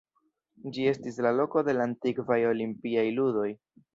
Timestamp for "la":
1.25-1.33, 1.77-1.85